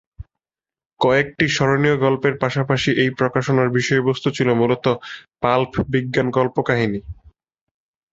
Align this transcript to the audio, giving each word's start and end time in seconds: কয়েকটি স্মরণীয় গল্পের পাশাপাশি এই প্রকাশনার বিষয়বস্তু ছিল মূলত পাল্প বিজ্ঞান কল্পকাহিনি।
কয়েকটি 0.99 1.45
স্মরণীয় 1.49 1.95
গল্পের 1.97 2.33
পাশাপাশি 2.37 2.89
এই 3.03 3.09
প্রকাশনার 3.19 3.69
বিষয়বস্তু 3.77 4.27
ছিল 4.37 4.49
মূলত 4.53 4.85
পাল্প 5.43 5.73
বিজ্ঞান 5.93 6.27
কল্পকাহিনি। 6.31 6.99